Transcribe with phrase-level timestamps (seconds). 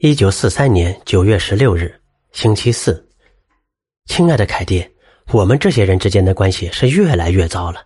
[0.00, 1.92] 一九四三年九月十六日，
[2.30, 3.04] 星期四。
[4.04, 4.88] 亲爱的凯蒂，
[5.32, 7.84] 我们这些人之间的关系是越来越糟了。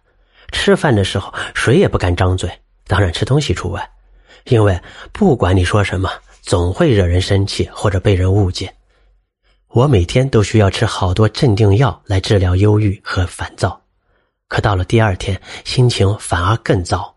[0.53, 2.51] 吃饭的时候，谁也不敢张嘴，
[2.87, 3.91] 当然吃东西除外，
[4.45, 4.79] 因为
[5.11, 6.11] 不管你说什么，
[6.43, 8.71] 总会惹人生气或者被人误解。
[9.69, 13.81] 我每天都需要吃好多镇定药来治疗忧郁和烦躁，
[14.49, 17.17] 可到了第二天，心情反而更糟。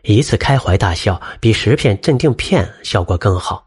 [0.00, 3.62] 一次开怀大笑比十片镇定片效果更好。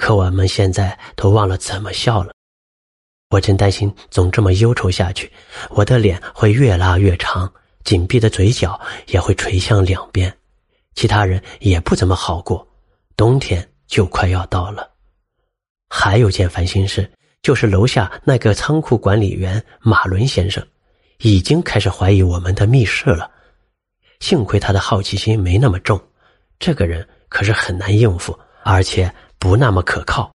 [0.00, 2.32] 可我们现在都忘了怎么笑了，
[3.28, 5.30] 我真担心总这么忧愁下去，
[5.68, 7.52] 我的脸会越拉越长，
[7.84, 10.34] 紧闭的嘴角也会垂向两边，
[10.94, 12.66] 其他人也不怎么好过。
[13.14, 14.90] 冬天就快要到了，
[15.90, 17.08] 还有件烦心事，
[17.42, 20.66] 就是楼下那个仓库管理员马伦先生，
[21.18, 23.30] 已经开始怀疑我们的密室了。
[24.20, 26.00] 幸亏他的好奇心没那么重，
[26.58, 29.12] 这个人可是很难应付，而且。
[29.40, 30.30] 不那么可靠。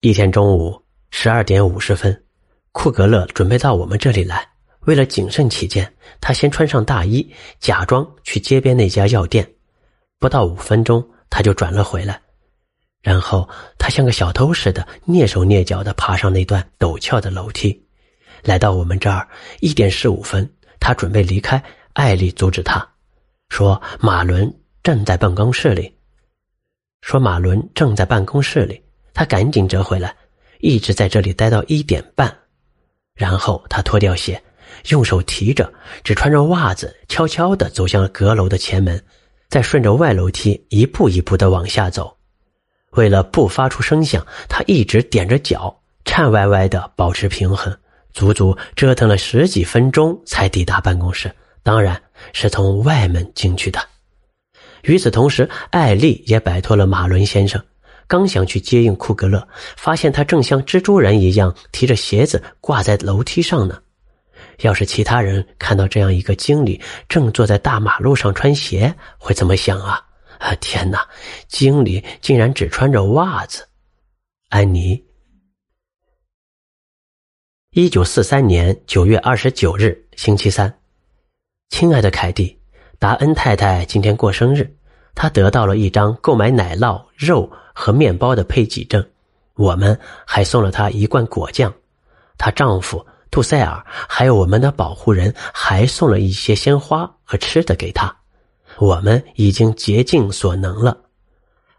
[0.00, 2.24] 一天中午十二点五十分，
[2.72, 4.48] 库格勒准备到我们这里来。
[4.86, 9.46] 为了谨慎起见，他先穿上大衣，假装去街边那家药店。
[10.18, 12.18] 不到五分钟，他就转了回来。
[13.02, 13.46] 然后
[13.78, 17.86] 他像个小偷似的，蹑手蹑脚的爬上那段陡峭的楼梯，
[18.42, 19.28] 来到我们这儿。
[19.60, 22.88] 一点十五分，他准备离开，艾丽阻止他，
[23.50, 24.50] 说：“马伦
[24.82, 25.94] 正在办公室里。”
[27.00, 28.82] 说马伦正在办公室里，
[29.14, 30.14] 他赶紧折回来，
[30.60, 32.34] 一直在这里待到一点半，
[33.14, 34.42] 然后他脱掉鞋，
[34.88, 35.72] 用手提着，
[36.04, 39.02] 只穿着袜子，悄悄地走向阁楼的前门，
[39.48, 42.14] 再顺着外楼梯一步一步地往下走。
[42.90, 47.74] 为了不发出声响，他一直踮着脚，颤歪歪地保持平衡，
[48.12, 51.30] 足足折腾了十几分钟才抵达办公室，
[51.62, 52.00] 当然
[52.32, 53.80] 是从外门进去的。
[54.82, 57.62] 与此同时，艾丽也摆脱了马伦先生，
[58.06, 63.80] 刚想去接应库格勒，发现他正像蜘蛛人一样提着鞋子挂在楼梯上呢。
[64.60, 70.04] 要是其他人看到这样一个经理正坐在大马路上穿鞋，会怎么想啊？
[70.38, 71.04] 啊，天哪！
[71.48, 73.66] 经理竟然只穿着袜子。
[74.48, 75.04] 安妮，
[77.70, 80.72] 一九四三年九月二十九日，星期三，
[81.68, 82.56] 亲爱的凯蒂。
[83.00, 84.76] 达恩太太今天过生日，
[85.14, 89.04] 她得到了一张购买奶酪、肉和面包的配给证。
[89.54, 91.72] 我们还送了她一罐果酱。
[92.36, 98.14] 她丈夫杜塞尔还有我们的保护人还送了一些鲜花和吃的给她。
[98.78, 100.96] 我们已经竭尽所能了。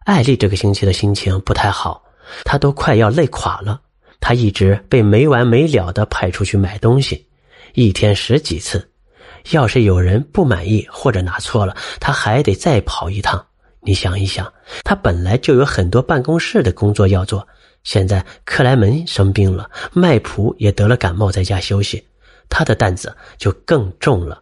[0.04, 2.04] 艾丽这个星期的心情不太好，
[2.44, 3.80] 她都快要累垮了。
[4.20, 7.28] 她一直被没完没了的派出去买东西，
[7.74, 8.89] 一天十几次。
[9.52, 13.46] 要是有人不满意或者拿错了，他还得再跑一趟。
[13.82, 14.52] 你想一想，
[14.84, 17.48] 他本来就有很多办公室的工作要做，
[17.84, 22.04] 现在克莱门生病了，麦普也得了感冒，在家休息，
[22.50, 24.42] 他的担子就更重了。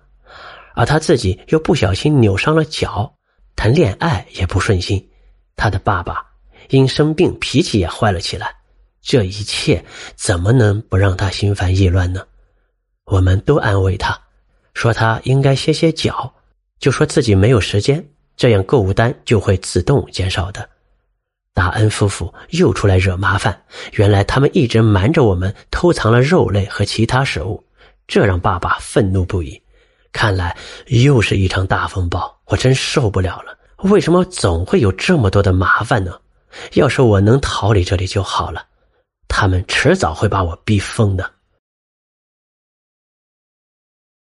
[0.73, 3.12] 而他自己又不小心扭伤了脚，
[3.56, 5.03] 谈恋爱也不顺心。
[5.56, 6.24] 他的爸爸
[6.69, 8.53] 因生病脾气也坏了起来，
[9.01, 9.84] 这一切
[10.16, 12.25] 怎么能不让他心烦意乱呢？
[13.06, 14.19] 我们都安慰他。
[14.78, 16.32] 说他应该歇歇脚，
[16.78, 20.70] 就说自己没有时间，这样购物单就会自动减少的。
[21.52, 23.60] 达恩夫妇又出来惹麻烦，
[23.94, 27.64] 原来他们一直瞒着我们偷藏了肉类和其他食物，
[28.08, 29.60] 这让爸爸愤怒不已。
[30.14, 30.56] 看来
[30.86, 33.58] 又是一场大风暴，我真受不了了。
[33.78, 36.14] 为什么总会有这么多的麻烦呢？
[36.74, 38.64] 要是我能逃离这里就好了，
[39.28, 41.28] 他们迟早会把我逼疯的。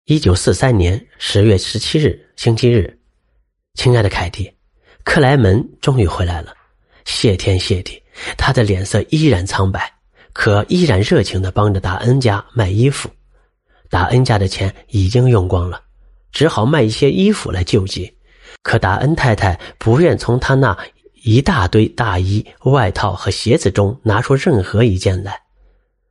[0.07, 2.95] 一九四三年十月十七日，星期日，
[3.73, 4.53] 亲爱的凯蒂，
[5.03, 6.53] 克莱门终于回来了。
[7.07, 8.03] 谢天谢地，
[8.37, 9.91] 他的脸色依然苍白，
[10.35, 13.09] 可依然热情的帮着达恩家卖衣服。
[13.89, 15.81] 达恩家的钱已经用光了，
[16.33, 18.15] 只好卖一些衣服来救济。
[18.63, 20.77] 可达恩太太不愿从他那
[21.23, 25.41] 一大堆大衣、外套和鞋子中拿出任何一件来。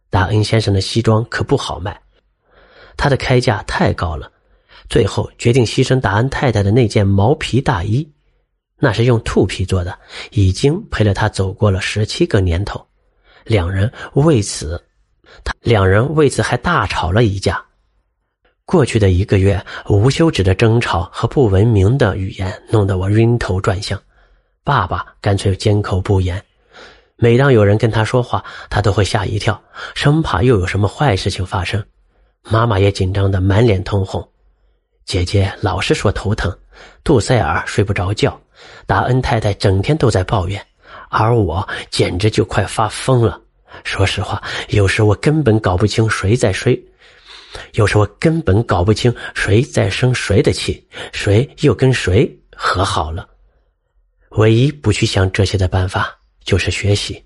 [0.09, 1.95] 达恩先生的西装可不好卖。
[2.97, 4.31] 他的开价太高了，
[4.89, 8.07] 最后决定牺牲达恩太太的那件毛皮大衣，
[8.77, 9.97] 那是用兔皮做的，
[10.31, 12.85] 已经陪了他走过了十七个年头。
[13.45, 14.81] 两人为此，
[15.43, 17.63] 他两人为此还大吵了一架。
[18.65, 24.01] 过去的一个月，无休止的争吵和不文明的语言弄得我晕头转向。
[24.63, 26.41] 爸爸干脆缄口不言，
[27.17, 29.61] 每当有人跟他说话，他都会吓一跳，
[29.93, 31.83] 生怕又有什么坏事情发生。
[32.49, 34.27] 妈妈也紧张的满脸通红，
[35.05, 36.55] 姐姐老是说头疼，
[37.03, 38.39] 杜塞尔睡不着觉，
[38.85, 40.63] 达恩太太整天都在抱怨，
[41.09, 43.41] 而我简直就快发疯了。
[43.83, 46.79] 说实话，有时我根本搞不清谁在谁，
[47.73, 53.27] 有时我根本搞不清谁在生谁的气，谁又跟谁和好了。
[54.31, 56.13] 唯一不去想这些的办法
[56.43, 57.23] 就是学习。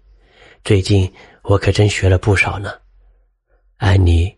[0.63, 1.11] 最近
[1.41, 2.71] 我可真学了不少呢。
[3.77, 4.36] 安妮。